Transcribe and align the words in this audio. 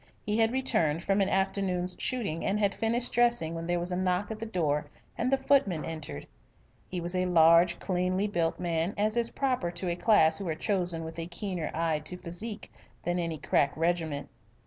He 0.25 0.39
had 0.39 0.51
returned 0.51 1.03
from 1.03 1.21
an 1.21 1.29
afternoon's 1.29 1.95
shooting, 1.99 2.43
and 2.43 2.59
had 2.59 2.73
finished 2.73 3.11
dressing 3.11 3.53
when 3.53 3.67
there 3.67 3.79
was 3.79 3.91
a 3.91 3.95
knock 3.95 4.31
at 4.31 4.39
the 4.39 4.47
door 4.47 4.87
and 5.15 5.31
the 5.31 5.37
footman 5.37 5.85
entered. 5.85 6.25
He 6.87 6.99
was 6.99 7.13
a 7.15 7.27
large 7.27 7.77
cleanly 7.77 8.25
built 8.27 8.59
man, 8.59 8.95
as 8.97 9.15
is 9.15 9.29
proper 9.29 9.69
to 9.69 9.89
a 9.89 9.95
class 9.95 10.39
who 10.39 10.47
are 10.49 10.55
chosen 10.55 11.03
with 11.03 11.19
a 11.19 11.27
keener 11.27 11.69
eye 11.75 11.99
to 11.99 12.17
physique 12.17 12.71
than 13.03 13.19
any 13.19 13.37
crack 13.37 13.77
regiment. 13.77 14.29